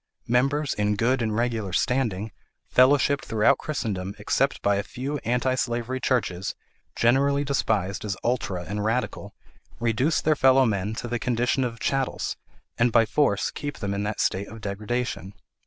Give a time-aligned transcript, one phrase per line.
[0.27, 2.31] Members 'in good and regular standing,'
[2.73, 6.55] fellowshipped throughout Christendom except by a few anti slavery churches
[6.95, 9.35] generally despised as ultra and radical,
[9.79, 12.35] reduce their fellow men to the condition of chattels,
[12.79, 15.35] and by force keep them in that state of degradation.